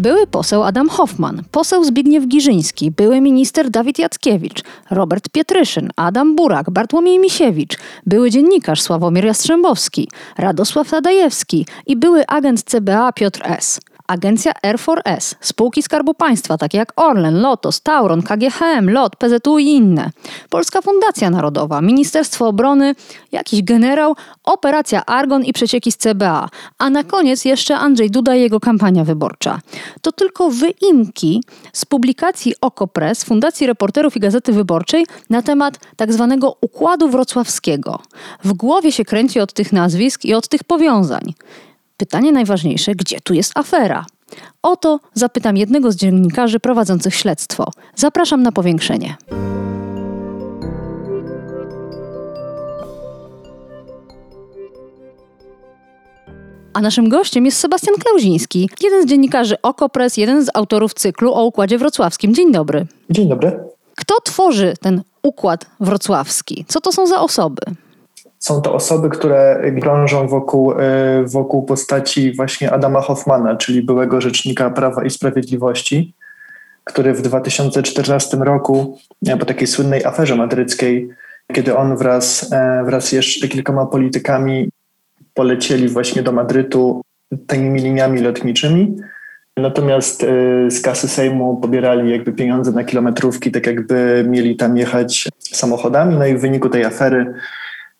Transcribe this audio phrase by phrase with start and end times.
[0.00, 6.70] Były poseł Adam Hoffman, poseł Zbigniew Giżyński, były minister Dawid Jackiewicz, Robert Pietryszyn, Adam Burak,
[6.70, 10.08] Bartłomiej Misiewicz, były dziennikarz Sławomir Jastrzębowski,
[10.38, 13.80] Radosław Tadajewski i były agent CBA Piotr S.
[14.10, 20.10] Agencja R4S, spółki Skarbu Państwa takie jak Orlen, Lotos, Tauron, KGHM, LOT, PZU i inne,
[20.48, 22.94] Polska Fundacja Narodowa, Ministerstwo Obrony,
[23.32, 28.40] jakiś generał, Operacja Argon i przecieki z CBA, a na koniec jeszcze Andrzej Duda i
[28.40, 29.60] jego kampania wyborcza.
[30.02, 36.56] To tylko wyimki z publikacji Okopres, Fundacji Reporterów i Gazety Wyborczej na temat tak zwanego
[36.60, 37.98] Układu Wrocławskiego.
[38.44, 41.34] W głowie się kręci od tych nazwisk i od tych powiązań.
[42.00, 44.06] Pytanie najważniejsze, gdzie tu jest afera?
[44.62, 47.64] O to zapytam jednego z dziennikarzy prowadzących śledztwo.
[47.96, 49.16] Zapraszam na powiększenie.
[56.72, 61.44] A naszym gościem jest Sebastian Klauziński, jeden z dziennikarzy Okopres, jeden z autorów cyklu o
[61.44, 62.34] Układzie Wrocławskim.
[62.34, 62.86] Dzień dobry.
[63.10, 63.58] Dzień dobry.
[63.94, 66.64] Kto tworzy ten Układ Wrocławski?
[66.68, 67.62] Co to są za osoby?
[68.40, 74.70] Są to osoby, które krążą wokół, e, wokół postaci właśnie Adama Hoffmana, czyli byłego rzecznika
[74.70, 76.14] Prawa i Sprawiedliwości,
[76.84, 81.08] który w 2014 roku, e, po takiej słynnej aferze madryckiej,
[81.52, 84.70] kiedy on wraz, e, wraz jeszcze kilkoma politykami
[85.34, 87.02] polecieli właśnie do Madrytu
[87.46, 88.96] tanimi liniami lotniczymi,
[89.56, 90.26] Natomiast
[90.68, 96.16] z kasy Sejmu pobierali jakby pieniądze na kilometrówki, tak jakby mieli tam jechać samochodami.
[96.16, 97.34] No i w wyniku tej afery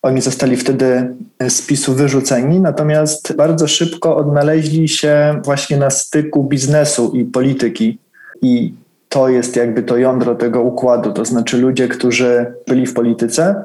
[0.01, 1.15] oni zostali wtedy
[1.49, 7.97] z PiSu wyrzuceni, natomiast bardzo szybko odnaleźli się właśnie na styku biznesu i polityki.
[8.41, 8.73] I
[9.09, 13.63] to jest jakby to jądro tego układu, to znaczy ludzie, którzy byli w polityce,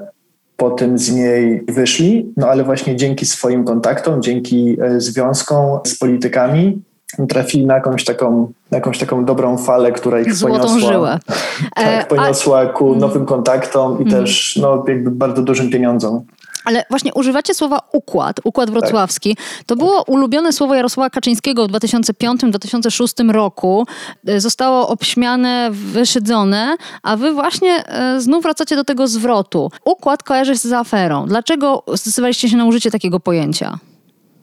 [0.56, 6.82] potem z niej wyszli, no ale właśnie dzięki swoim kontaktom, dzięki e, związkom z politykami
[7.28, 11.18] trafili na jakąś taką, na jakąś taką dobrą falę, która ich Złotą poniosła, żyłę.
[11.26, 12.98] tak, E, poniosła ku Mm.
[13.00, 14.24] nowym kontaktom i Mhm.
[14.24, 16.22] też no, jakby bardzo dużym pieniądzom.
[16.64, 19.36] Ale właśnie używacie słowa układ, układ wrocławski.
[19.66, 23.86] To było ulubione słowo Jarosława Kaczyńskiego w 2005-2006 roku.
[24.26, 29.70] E, Zostało obśmiane, wyszydzone, a wy właśnie e, znów wracacie do tego zwrotu.
[29.84, 31.26] Układ kojarzy się z aferą.
[31.26, 33.78] Dlaczego zdecydowaliście się na użycie takiego pojęcia?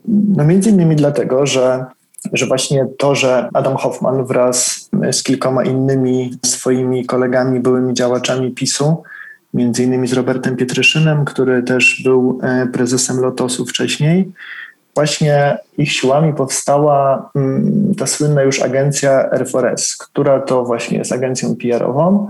[0.08, 1.86] No między innymi dlatego, że,
[2.34, 9.04] że właśnie to, że Adam Hoffman wraz z kilkoma innymi swoimi kolegami, byłymi działaczami PiSu,
[9.54, 14.32] między innymi z Robertem Pietryszynem, który też był e, prezesem Lotosu wcześniej,
[14.96, 21.56] właśnie ich siłami powstała mm, ta słynna już agencja R4S, która to właśnie jest agencją
[21.56, 22.28] PR-ową.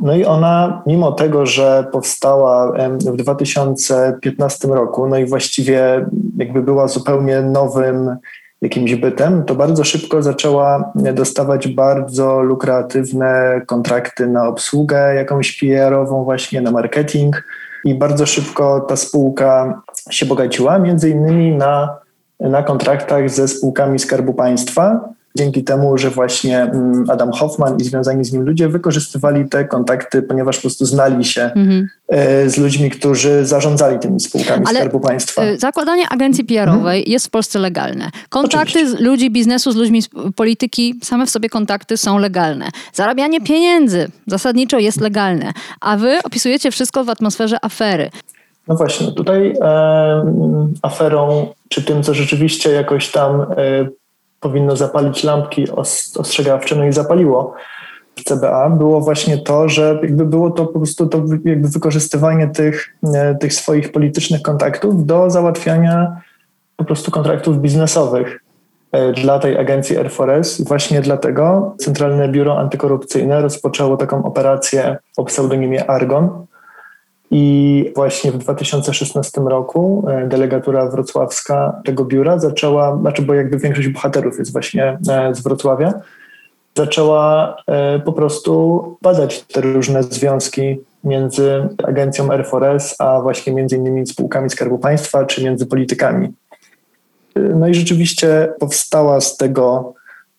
[0.00, 6.06] No i ona, mimo tego, że powstała w 2015 roku, no i właściwie
[6.38, 8.16] jakby była zupełnie nowym
[8.64, 16.60] jakimś bytem, to bardzo szybko zaczęła dostawać bardzo lukratywne kontrakty na obsługę jakąś PR-ową, właśnie
[16.60, 17.44] na marketing
[17.84, 21.98] i bardzo szybko ta spółka się bogaciła, między innymi na,
[22.40, 25.08] na kontraktach ze spółkami Skarbu Państwa.
[25.36, 30.22] Dzięki temu, że właśnie mm, Adam Hoffman i związani z nim ludzie wykorzystywali te kontakty,
[30.22, 31.88] ponieważ po prostu znali się Mhm.
[32.08, 35.42] e, z ludźmi, którzy zarządzali tymi spółkami Ale, Skarbu Państwa.
[35.42, 38.10] E, Zakładanie agencji PR-owej jest w Polsce legalne.
[38.28, 38.98] Kontakty Oczywiście.
[38.98, 42.68] z ludzi biznesu, z ludźmi z polityki, same w sobie kontakty są legalne.
[42.92, 45.52] Zarabianie pieniędzy zasadniczo jest legalne.
[45.80, 48.10] A wy opisujecie wszystko w atmosferze afery.
[48.68, 50.24] No właśnie, tutaj e,
[50.82, 53.46] aferą, czy tym, co rzeczywiście jakoś tam e,
[54.44, 57.54] powinno zapalić lampki os, ostrzegawcze, no i zapaliło
[58.16, 62.96] w CBA, było właśnie to, że jakby było to po prostu to jakby wykorzystywanie tych,
[63.14, 66.20] e, tych swoich politycznych kontaktów do załatwiania
[66.76, 68.40] po prostu kontraktów biznesowych
[68.92, 70.66] e, dla tej agencji R4S.
[70.68, 76.46] Właśnie dlatego Centralne Biuro Antykorupcyjne rozpoczęło taką operację o pseudonimie Argon,
[77.36, 83.88] i właśnie w 2016 roku e, delegatura wrocławska tego biura zaczęła, znaczy bo jakby większość
[83.88, 85.94] bohaterów jest właśnie e, z Wrocławia,
[86.76, 94.06] zaczęła e, po prostu badać te różne związki między agencją R4S, a właśnie między innymi
[94.06, 96.32] spółkami Skarbu Państwa, czy między politykami.
[97.36, 99.94] No i rzeczywiście powstała z tego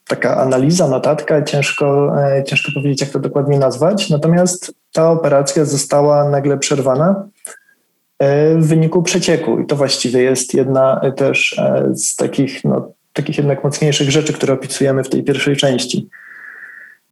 [0.08, 2.16] taka analiza, notatka, ciężko,
[2.46, 4.10] ciężko powiedzieć, jak to dokładnie nazwać.
[4.10, 7.28] Natomiast ta operacja została nagle przerwana
[8.20, 9.60] e, w wyniku przecieku.
[9.60, 11.62] I to właściwie jest jedna też
[11.94, 16.10] z takich, no, takich jednak mocniejszych rzeczy, które opisujemy w tej pierwszej części.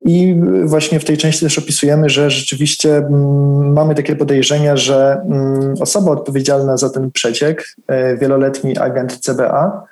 [0.05, 5.73] I właśnie w tej części też opisujemy, że rzeczywiście mm, mamy takie podejrzenia, że mm,
[5.79, 7.75] osoba odpowiedzialna za ten przeciek,
[8.21, 9.83] wieloletni agent CBA,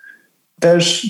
[0.62, 1.08] też,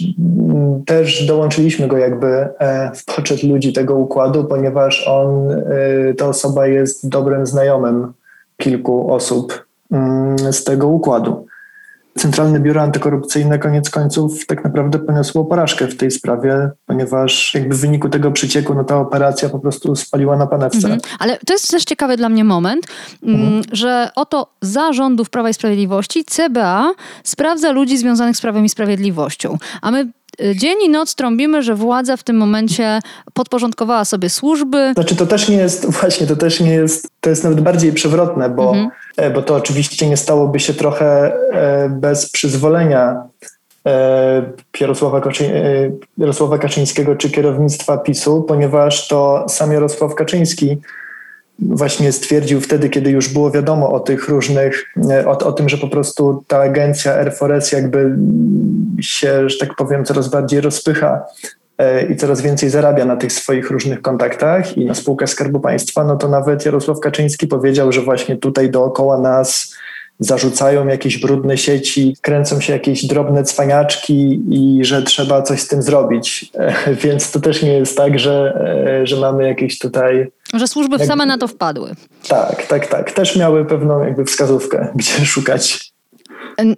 [0.85, 6.67] też dołączyliśmy go jakby e, w poczet ludzi tego układu, ponieważ on, e, ta osoba
[6.67, 8.13] jest dobrym znajomym
[8.57, 11.45] kilku osób mm, z tego układu.
[12.17, 17.79] Centralne Biuro Antykorupcyjne koniec końców tak naprawdę poniosło porażkę w tej sprawie, ponieważ jakby w
[17.79, 20.77] wyniku tego przycieku no ta operacja po prostu spaliła na panewce.
[20.77, 20.99] Mhm.
[21.19, 22.87] Ale to jest też ciekawy dla mnie moment,
[23.23, 23.63] mm, mhm.
[23.71, 26.93] że oto za rządów Prawa i Sprawiedliwości CBA
[27.23, 30.07] sprawdza ludzi związanych z Prawem i Sprawiedliwością, a my
[30.55, 32.99] dzień i noc trąbimy, że władza w tym momencie
[33.33, 34.91] podporządkowała sobie służby.
[34.93, 38.49] Znaczy to też nie jest, właśnie, to też nie jest, to jest nawet bardziej przewrotne,
[38.49, 43.23] bo mhm E, bo to oczywiście nie stałoby się trochę e, bez przyzwolenia
[43.85, 45.51] e, Jarosława, Kaczy
[46.17, 50.77] Jarosława Kaczyńskiego czy kierownictwa PiSu, ponieważ to sam Jarosław Kaczyński
[51.59, 54.85] właśnie stwierdził wtedy, kiedy już było wiadomo o tych różnych,
[55.25, 58.15] o, o tym, że po prostu ta agencja R4S jakby
[59.01, 61.25] się, że tak powiem, coraz bardziej rozpycha
[61.81, 66.03] E, i coraz więcej zarabia na tych swoich różnych kontaktach i na spółkach Skarbu Państwa,
[66.03, 69.75] no to nawet Jarosław Kaczyński powiedział, że właśnie tutaj dookoła nas
[70.21, 75.81] zarzucają jakieś brudne sieci, kręcą się jakieś drobne cwaniaczki i że trzeba coś z tym
[75.81, 76.51] zrobić.
[76.55, 78.53] E, więc to też nie jest tak, że,
[79.01, 80.31] e, że mamy jakieś tutaj...
[80.53, 81.07] Że służby jakby...
[81.07, 81.91] same na to wpadły.
[82.27, 83.11] Tak, tak, tak.
[83.11, 85.90] Też miały pewną jakby wskazówkę, gdzie szukać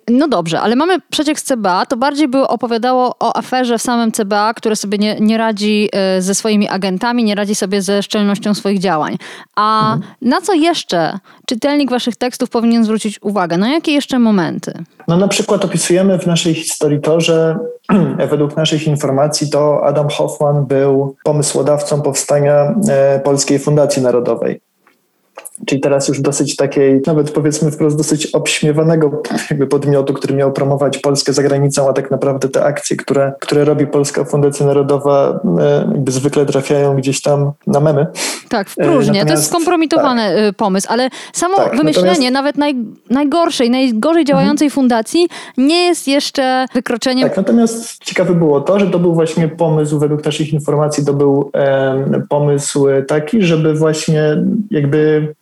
[0.09, 4.11] no dobrze, ale mamy przeciek z CBA, to bardziej by opowiadało o aferze w samym
[4.11, 8.53] CBA, które sobie nie, nie radzi e, ze swoimi agentami, nie radzi sobie ze szczelnością
[8.53, 9.17] swoich działań.
[9.55, 10.13] A mhm.
[10.21, 13.57] na co jeszcze czytelnik waszych tekstów powinien zwrócić uwagę?
[13.57, 14.73] Na jakie jeszcze momenty?
[15.07, 17.57] No na przykład opisujemy w naszej historii to, że
[18.31, 24.61] według naszych informacji to Adam Hoffman był pomysłodawcą powstania e, Polskiej Fundacji Narodowej
[25.65, 30.97] czyli teraz już dosyć takiej, nawet powiedzmy wprost dosyć obśmiewanego jakby podmiotu, który miał promować
[30.97, 35.87] Polskę za granicą, a tak naprawdę te akcje, które, które robi Polska Fundacja Narodowa e,
[35.93, 38.07] jakby zwykle trafiają gdzieś tam na memy.
[38.49, 38.99] Tak, w próżnię.
[38.99, 40.37] Natomiast, to jest skompromitowany tak.
[40.37, 42.33] Y, pomysł, ale samo tak, wymyślenie natomiast...
[42.33, 42.75] nawet naj,
[43.09, 44.75] najgorszej, najgorzej działającej mhm.
[44.75, 45.27] fundacji
[45.57, 47.29] nie jest jeszcze wykroczeniem.
[47.29, 51.51] Tak, natomiast ciekawe było to, że to był właśnie pomysł, według naszych informacji, to był
[52.29, 54.37] pomysł taki, żeby właśnie
[54.71, 55.33] jakby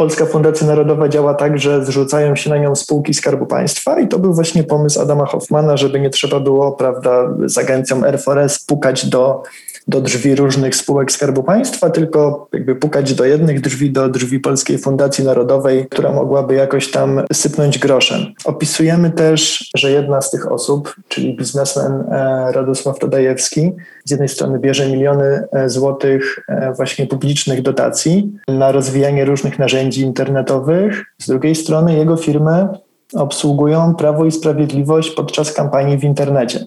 [0.00, 4.18] Polska Fundacja Narodowa działa tak, że zrzucają się na nią spółki Skarbu Państwa i to
[4.18, 9.42] był właśnie pomysł Adama Hoffmana, żeby nie trzeba było, prawda, z agencją R4S pukać do
[9.88, 14.78] do drzwi różnych spółek Skarbu Państwa, tylko jakby pukać do jednych drzwi, do drzwi Polskiej
[14.78, 18.20] Fundacji Narodowej, która mogłaby jakoś tam sypnąć groszem.
[18.44, 23.72] Opisujemy też, że jedna z tych osób, czyli biznesmen e, Radosław Tadajewski,
[24.04, 30.02] z jednej strony bierze miliony e, złotych e, właśnie publicznych dotacji na rozwijanie różnych narzędzi
[30.02, 32.68] internetowych, z drugiej strony jego firmy
[33.14, 36.66] obsługują Prawo i Sprawiedliwość podczas kampanii w internecie.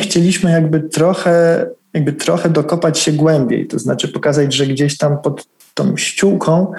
[0.00, 5.46] Chcieliśmy jakby trochę jakby trochę dokopać się głębiej, to znaczy pokazać, że gdzieś tam pod
[5.74, 6.72] tą ściółką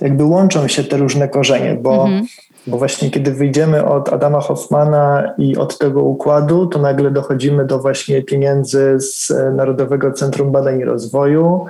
[0.00, 2.26] jakby łączą się te różne korzenie, bo, mhm.
[2.66, 7.78] bo właśnie kiedy wyjdziemy od Adama Hoffmana i od tego układu, to nagle dochodzimy do
[7.78, 11.66] właśnie pieniędzy z Narodowego Centrum Badań i Rozwoju,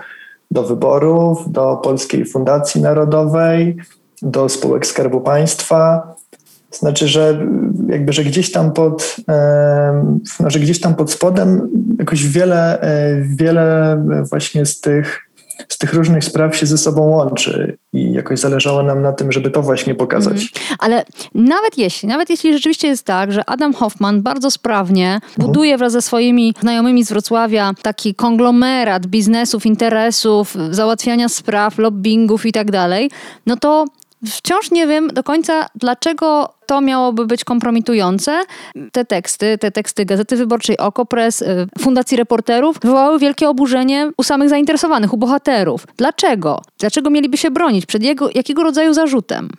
[0.51, 3.77] do wyborów, do Polskiej Fundacji Narodowej,
[4.23, 6.15] do spółek Skarbu Państwa,
[6.71, 7.47] znaczy, że
[7.89, 9.17] jakby, że gdzieś tam pod,
[10.41, 13.99] no, że gdzieś tam pod spodem jakoś wiele, e, wiele
[14.31, 15.29] właśnie z tych,
[15.69, 19.51] z tych różnych spraw się ze sobą łączy i jakoś zależało nam na tym, żeby
[19.51, 20.37] to właśnie pokazać.
[20.37, 20.77] Mm.
[20.79, 25.47] Ale nawet jeśli, nawet jeśli rzeczywiście jest tak, że Adam Hoffman bardzo sprawnie mhm.
[25.47, 32.53] buduje wraz ze swoimi znajomymi z Wrocławia taki konglomerat biznesów, interesów, załatwiania spraw, lobbyingów i
[32.53, 33.11] tak dalej,
[33.47, 33.85] no to
[34.27, 38.43] Wciąż nie wiem do końca, dlaczego to miałoby być kompromitujące.
[38.93, 44.49] Te teksty, te teksty Gazety Wyborczej, Okopres, y, Fundacji Reporterów wywołały wielkie oburzenie u samych
[44.49, 45.87] zainteresowanych, u bohaterów.
[45.97, 46.63] Dlaczego?
[46.79, 47.87] Dlaczego mieliby się bronić?
[47.87, 49.51] Przed jego, jakiego rodzaju zarzutem?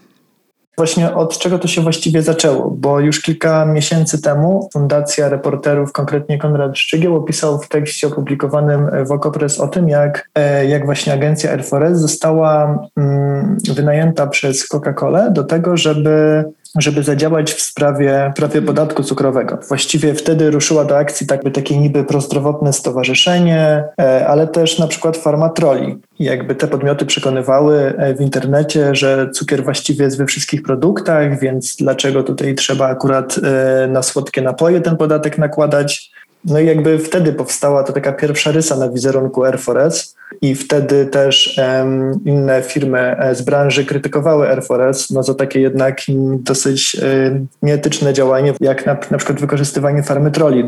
[0.78, 6.38] Właśnie od czego to się właściwie zaczęło, bo już kilka miesięcy temu Fundacja Reporterów, konkretnie
[6.38, 11.52] Konrad Szczygieł, opisał w tekście opublikowanym w Okopres o tym, jak, e, jak właśnie agencja
[11.52, 16.44] Air Forest została mm, wynajęta przez Coca-Colę do tego, żeby
[16.78, 19.60] żeby zadziałać w sprawie prawie podatku cukrowego.
[19.68, 25.18] Właściwie wtedy ruszyła do akcji tak, takie niby prozdrowotne stowarzyszenie, e, ale też na przykład
[25.18, 25.98] Farmatroli.
[26.20, 31.76] Jakby te podmioty przekonywały e, w internecie, że cukier właściwie jest we wszystkich produktach, więc
[31.76, 36.12] dlaczego tutaj trzeba akurat e, na słodkie napoje ten podatek nakładać.
[36.46, 41.06] No i jakby wtedy powstała to taka pierwsza rysa na wizerunku Air Forest i wtedy
[41.06, 46.98] też um, inne firmy e, z branży krytykowały Air Forest no, za takie jednak dosyć
[47.02, 50.64] um, nieetyczne działanie, jak na, na przykład wykorzystywanie farmy troli.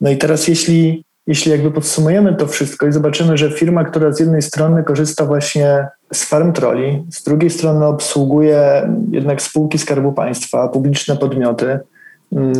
[0.00, 4.20] No i teraz jeśli, jeśli jakby podsumujemy to wszystko i zobaczymy, że firma, która z
[4.20, 10.68] jednej strony korzysta właśnie z farm troli, z drugiej strony obsługuje jednak spółki Skarbu Państwa,
[10.68, 11.97] publiczne podmioty, Mm,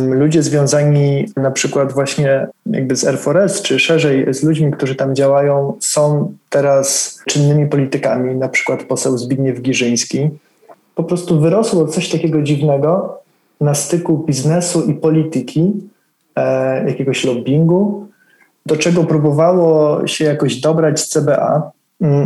[0.09, 5.73] ludzie związani na przykład właśnie jakby z R4S, czy szerzej z ludźmi, którzy tam działają,
[5.79, 10.29] są teraz czynnymi politykami, na przykład poseł Zbigniew Giżyński.
[10.95, 13.19] Po prostu wyrosło coś takiego dziwnego
[13.61, 15.73] na styku biznesu i polityki,
[16.35, 18.07] e, jakiegoś lobbingu,
[18.65, 21.78] do czego próbowało się jakoś dobrać CBA, Mm,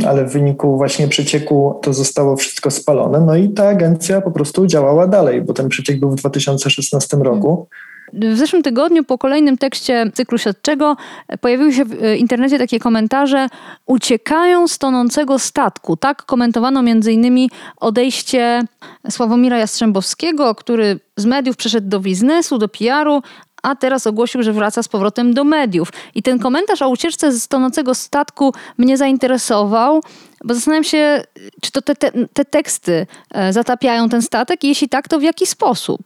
[0.07, 3.19] ale w wyniku właśnie przecieku to zostało wszystko spalone.
[3.19, 7.67] No i ta agencja po prostu działała dalej, bo ten przeciek był w 2016 roku.
[8.13, 10.95] W zeszłym tygodniu po kolejnym tekście cyklu śledczego
[11.41, 13.47] pojawiły się w internecie takie komentarze
[13.85, 15.97] uciekają z tonącego statku.
[15.97, 18.61] Tak komentowano innymi odejście
[19.09, 23.21] Sławomira Jastrzębowskiego, który z mediów przeszedł do biznesu, do PR-u,
[23.63, 25.89] a teraz ogłosił, że wraca z powrotem do mediów.
[26.15, 30.01] I ten komentarz o ucieczce z tonącego statku mnie zainteresował,
[30.43, 31.23] bo zastanawiam się,
[31.61, 35.23] czy to te, te, te teksty e, zatapiają ten statek i jeśli tak, to w
[35.23, 35.99] jaki sposób?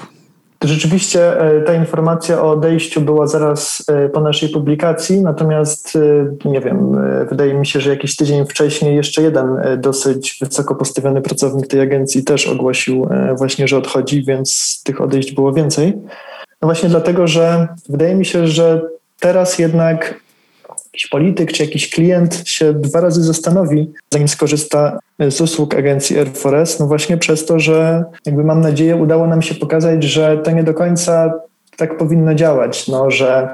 [0.63, 5.97] Rzeczywiście e, ta informacja o odejściu była zaraz e, po naszej publikacji, natomiast
[6.45, 6.97] nie wiem,
[7.29, 9.47] wydaje mi się, że jakiś tydzień wcześniej jeszcze jeden
[9.77, 15.53] dosyć wysoko postawiony pracownik tej agencji też ogłosił właśnie, że odchodzi, więc tych odejść było
[15.53, 15.93] więcej.
[16.61, 18.81] No właśnie dlatego, że wydaje mi się, że
[19.19, 20.19] teraz jednak
[20.85, 24.99] jakiś polityk czy jakiś klient się dwa razy zastanowi, zanim skorzysta
[25.29, 29.41] z usług agencji Air Forest, no właśnie przez to, że jakby mam nadzieję udało nam
[29.41, 31.33] się pokazać, że to nie do końca
[31.77, 33.49] tak powinno działać, no, że,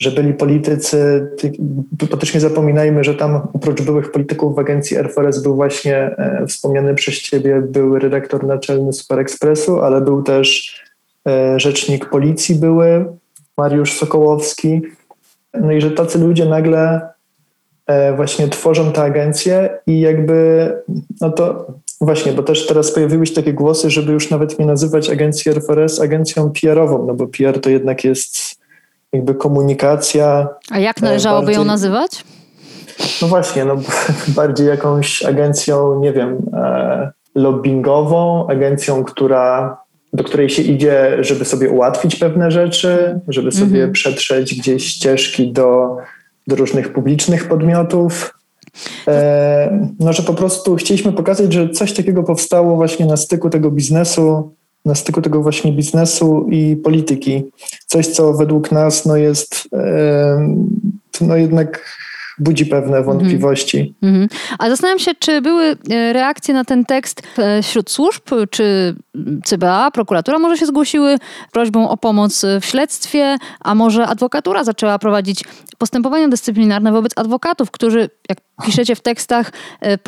[0.00, 1.30] że byli politycy,
[2.10, 5.96] bo też nie zapominajmy, że tam oprócz byłych polityków w agencji Air Forest był właśnie
[5.96, 10.76] e, wspomniany przez ciebie były redaktor naczelny Super Expressu, ale był też
[11.56, 13.06] rzecznik policji były,
[13.56, 14.82] Mariusz Sokołowski.
[15.54, 17.08] No i że tacy ludzie nagle
[17.86, 20.72] e, właśnie tworzą tę agencję i jakby,
[21.20, 21.66] no to
[22.00, 26.00] właśnie, bo też teraz pojawiły się takie głosy, żeby już nawet nie nazywać agencji RFRS
[26.00, 28.60] agencją PR-ową, no bo PR to jednak jest
[29.12, 30.48] jakby komunikacja.
[30.70, 32.24] A jak należałoby bardziej, ją nazywać?
[33.22, 33.76] No właśnie, no
[34.36, 39.76] bardziej jakąś agencją, nie wiem, e, lobbyingową, agencją, która
[40.12, 43.92] do której się idzie, żeby sobie ułatwić pewne rzeczy, żeby sobie mhm.
[43.92, 45.96] przetrzeć gdzieś ścieżki do,
[46.46, 48.34] do różnych publicznych podmiotów.
[49.08, 53.70] E, no, że po prostu chcieliśmy pokazać, że coś takiego powstało właśnie na styku tego
[53.70, 54.52] biznesu,
[54.84, 57.44] na styku tego właśnie biznesu i polityki.
[57.86, 60.56] Coś, co według nas no, jest e,
[61.20, 61.96] no, jednak
[62.38, 63.94] budzi pewne wątpliwości.
[64.02, 64.28] Mm -hmm.
[64.58, 68.94] A zastanawiam się, czy były e, reakcje na ten tekst e, wśród służb, czy
[69.44, 71.16] CBA, prokuratura może się zgłosiły
[71.52, 75.44] prośbą o pomoc w śledztwie, a może adwokatura zaczęła prowadzić
[75.78, 79.98] postępowania dyscyplinarne wobec adwokatów, którzy, jak piszecie w tekstach, e,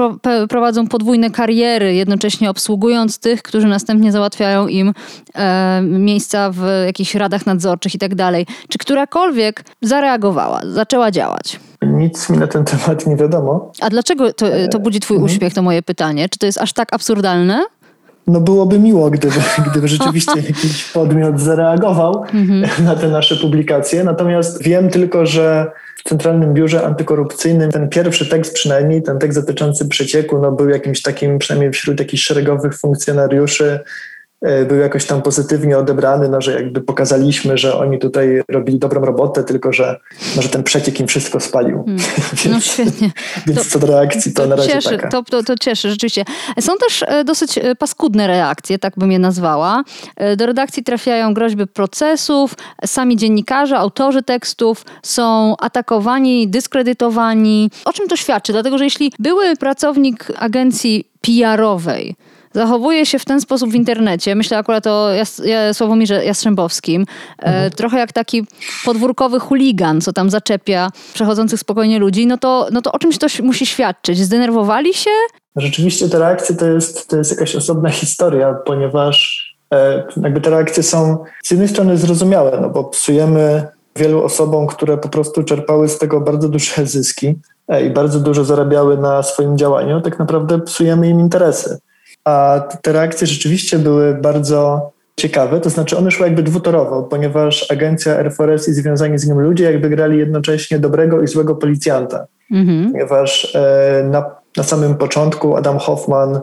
[0.49, 4.95] prowadzą podwójne kariery, jednocześnie obsługując tych, którzy następnie załatwiają im
[5.83, 8.47] miejsca w jakichś radach nadzorczych i tak dalej.
[8.69, 11.61] Czy którakolwiek zareagowała, zaczęła działać?
[11.83, 13.73] Nic mi na ten temat nie wiadomo.
[13.81, 15.33] A dlaczego to, to budzi twój mhm.
[15.33, 16.29] uśmiech, to moje pytanie?
[16.29, 17.67] Czy to jest aż tak absurdalne?
[18.27, 19.35] No byłoby miło, gdyby,
[19.71, 22.65] gdyby rzeczywiście jakiś podmiot zareagował mhm.
[22.87, 24.05] na te nasze publikacje.
[24.05, 25.71] Natomiast wiem tylko, że
[26.05, 31.03] w Centralnym Biurze Antykorupcyjnym ten pierwszy tekst przynajmniej, ten tekst dotyczący przecieku, no był jakimś
[31.03, 34.18] takim, przynajmniej wśród jakichś szeregowych funkcjonariuszy, E,
[34.69, 39.45] był jakoś tam pozytywnie odebrany, no, że jakby pokazaliśmy, że oni tutaj robili dobrą robotę,
[39.45, 40.01] tylko że,
[40.37, 41.85] no, że ten przeciek im wszystko spalił.
[41.85, 42.05] Hmm.
[42.53, 43.11] no świetnie.
[43.47, 45.09] Więc to, co do reakcji, to, to na razie cieszy, taka.
[45.09, 46.25] To, to, to cieszy, rzeczywiście.
[46.61, 49.83] Są też e, dosyć e, paskudne reakcje, tak bym je nazwała.
[50.37, 52.55] Do redakcji trafiają groźby procesów,
[52.87, 57.71] sami dziennikarze, autorzy tekstów są atakowani, dyskredytowani.
[57.85, 58.53] O czym to świadczy?
[58.53, 62.17] Dlatego, że jeśli były pracownik agencji PR-owej,
[62.53, 64.35] zachowuje się w ten sposób w internecie.
[64.35, 67.07] Myślę akurat o Jas Sławomirze Jastrzębowskim.
[67.39, 67.71] E, mhm.
[67.71, 68.47] trochę jak taki
[68.85, 72.27] podwórkowy chuligan, co tam zaczepia przechodzących spokojnie ludzi.
[72.27, 74.19] No to, no to o czymś to musi świadczyć.
[74.19, 75.11] Zdenerwowali się?
[75.57, 80.83] Rzeczywiście te reakcje to jest, to jest jakaś osobna historia, ponieważ E, jakby te reakcje
[80.83, 85.99] są z jednej strony zrozumiałe, no bo psujemy wielu osobom, które po prostu czerpały z
[85.99, 87.35] tego bardzo duże zyski
[87.69, 91.79] e, i bardzo dużo zarabiały na swoim działaniu, tak naprawdę psujemy im interesy.
[92.29, 98.17] A te reakcje rzeczywiście były bardzo ciekawe, to znaczy one szły jakby dwutorowo, ponieważ agencja
[98.17, 102.27] Air Force i związani z nią ludzie jakby grali jednocześnie dobrego i złego policjanta.
[102.53, 102.93] Mhm.
[102.93, 106.41] Ponieważ e, na, na samym początku Adam Hoffman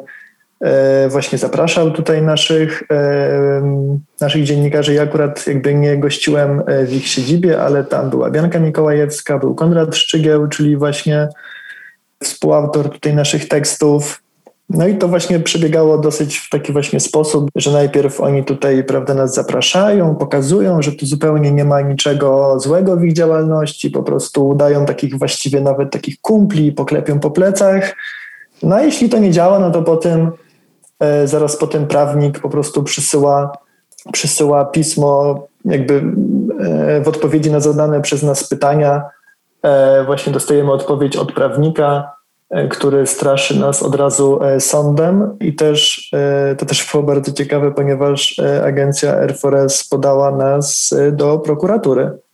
[0.62, 4.94] e, właśnie zapraszał tutaj naszych, e, naszych dziennikarzy.
[4.94, 9.96] Ja akurat jakby nie gościłem w ich siedzibie, ale tam była Bianka Mikołajewska, był Konrad
[9.96, 11.28] Szczygieł, czyli właśnie
[12.24, 14.25] współautor tutaj naszych tekstów.
[14.70, 19.14] No i to właśnie przebiegało dosyć w taki właśnie sposób, że najpierw oni tutaj prawda,
[19.14, 24.48] nas zapraszają, pokazują, że tu zupełnie nie ma niczego złego w ich działalności, po prostu
[24.48, 27.96] udają takich właściwie nawet takich kumpli, poklepią po plecach.
[28.64, 30.32] No a jeśli to nie działa, no to potem
[31.00, 33.52] e, zaraz potem prawnik po prostu przysyła,
[34.12, 35.94] przysyła pismo jakby
[36.60, 39.04] e, w odpowiedzi na zadane przez nas pytania.
[39.64, 42.15] E, właśnie dostajemy odpowiedź od prawnika,
[42.70, 47.72] który straszy nas od razu e, sądem i też e, to też było bardzo ciekawe,
[47.72, 52.25] ponieważ agencja Air Force podała nas do prokuratury.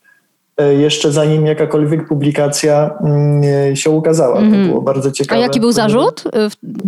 [0.57, 4.39] E, jeszcze zanim jakakolwiek publikacja mm, się ukazała.
[4.39, 4.63] Mm -hmm.
[4.63, 5.41] To było bardzo ciekawe.
[5.41, 6.23] A jaki był zarzut?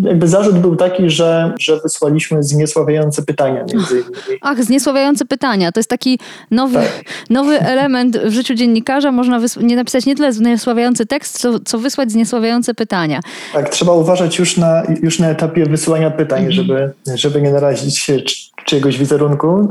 [0.03, 4.39] Jakby zarzut był taki, że, że wysłaliśmy zniesławiające pytania między innymi.
[4.41, 5.71] Ach, zniesławiające pytania.
[5.71, 6.19] To jest taki
[6.51, 7.03] nowy, tak.
[7.29, 9.11] nowy element w życiu dziennikarza.
[9.11, 13.19] Można nie napisać nie tyle zniesławiający tekst, co, co wysłać zniesławiające pytania.
[13.53, 16.55] Tak, trzeba uważać już na, już na etapie wysyłania pytań, mm -hmm.
[16.55, 18.21] żeby, żeby nie narazić się
[18.65, 19.69] czyjegoś wizerunku.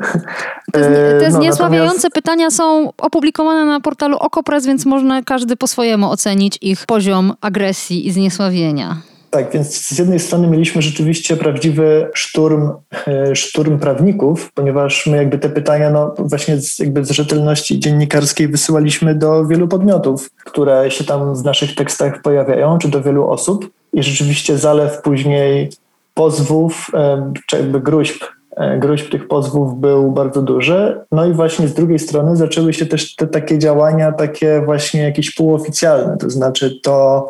[0.72, 0.80] Te,
[1.20, 2.14] te no, zniesławiające natomiast...
[2.14, 8.06] pytania są opublikowane na portalu Okopres, więc można każdy po swojemu ocenić ich poziom agresji
[8.06, 8.96] i zniesławienia.
[9.32, 12.70] Tak, więc z jednej strony mieliśmy rzeczywiście prawdziwy szturm,
[13.06, 18.48] e, szturm prawników, ponieważ my jakby te pytania, no właśnie z, jakby z rzetelności dziennikarskiej
[18.48, 23.70] wysyłaliśmy do wielu podmiotów, które się tam w naszych tekstach pojawiają, czy do wielu osób
[23.92, 25.70] i rzeczywiście zalew później
[26.14, 28.24] pozwów, e, czy jakby gruźb
[28.56, 31.00] E, groźb tych pozwów był bardzo duży.
[31.12, 35.34] No i właśnie z drugiej strony zaczęły się też te takie działania, takie właśnie jakieś
[35.34, 37.28] półoficjalne, to znaczy to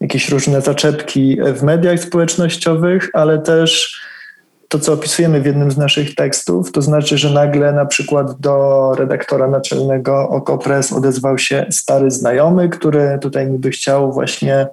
[0.00, 4.00] jakieś różne zaczepki w mediach społecznościowych, ale też
[4.68, 8.92] to, co opisujemy w jednym z naszych tekstów, to znaczy, że nagle na przykład do
[8.98, 14.66] redaktora naczelnego Okopres odezwał się stary znajomy, który tutaj niby chciał właśnie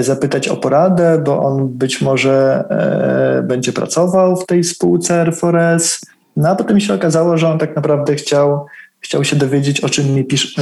[0.00, 6.06] zapytać o poradę, bo on być może e, będzie pracował w tej spółce Air Forest.
[6.36, 8.66] No a potem się okazało, że on tak naprawdę chciał
[9.02, 10.54] chciał się dowiedzieć, o czym, my pisz,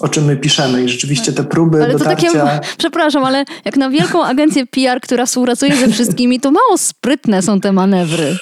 [0.00, 0.82] o czym my piszemy.
[0.82, 2.32] I rzeczywiście te próby ale dotarcia...
[2.32, 6.78] To takie, przepraszam, ale jak na wielką agencję PR, która współpracuje ze wszystkimi, to mało
[6.78, 8.36] sprytne są te manewry.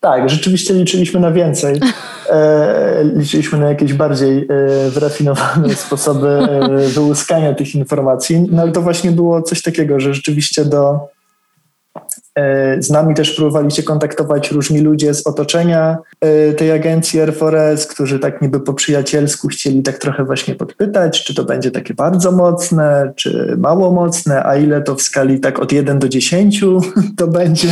[0.00, 1.80] Tak, rzeczywiście liczyliśmy na więcej.
[2.30, 8.48] E, liczyliśmy na jakieś bardziej e, wyrafinowane sposoby e, wyłuskania tych informacji.
[8.50, 11.08] No ale to właśnie było coś takiego, że rzeczywiście do,
[12.34, 17.34] e, z nami też próbowali się kontaktować różni ludzie z otoczenia e, tej agencji Air
[17.34, 21.94] Forest, którzy tak niby po przyjacielsku chcieli tak trochę właśnie podpytać, czy to będzie takie
[21.94, 26.60] bardzo mocne, czy mało mocne, a ile to w skali tak od 1 do 10
[27.18, 27.68] to będzie.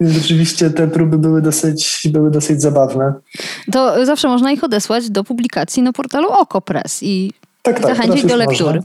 [0.00, 3.14] Rzeczywiście te próby były dosyć, były dosyć zabawne.
[3.72, 7.32] To zawsze można ich odesłać do publikacji na portalu OkoPress i
[7.66, 8.82] tak, tak, zachęcić do lektury.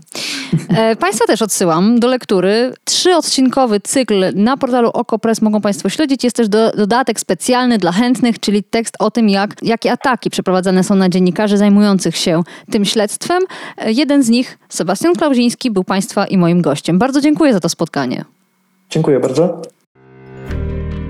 [0.77, 2.73] E, państwa też odsyłam do lektury.
[2.83, 6.23] Trzyodcinkowy cykl na portalu OkoPress mogą Państwo śledzić.
[6.23, 10.83] Jest też do, dodatek specjalny dla chętnych, czyli tekst o tym, jak, jakie ataki przeprowadzane
[10.83, 13.43] są na dziennikarzy zajmujących się tym śledztwem.
[13.77, 16.99] E, jeden z nich, Sebastian Klauziński, był Państwa i moim gościem.
[16.99, 18.25] Bardzo dziękuję za to spotkanie.
[18.89, 19.61] Dziękuję bardzo.